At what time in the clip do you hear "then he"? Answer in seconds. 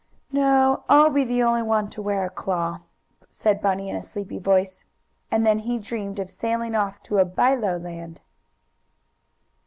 5.45-5.77